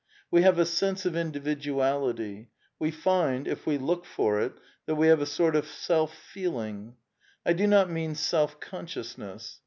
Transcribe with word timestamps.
We 0.31 0.41
have 0.41 0.57
a 0.57 0.65
sense 0.65 1.05
of 1.05 1.15
individuality; 1.15 2.49
we 2.79 2.89
find, 2.89 3.47
if 3.47 3.67
we 3.67 3.77
look 3.77 4.03
for 4.03 4.39
it, 4.39 4.53
that 4.87 4.95
we 4.95 5.05
have 5.09 5.21
a 5.21 5.27
sort 5.27 5.55
of 5.55 5.67
self 5.67 6.17
feeling. 6.17 6.95
I 7.45 7.53
do 7.53 7.67
not 7.67 7.87
mean 7.91 8.15
self 8.15 8.59
consciousness. 8.59 9.59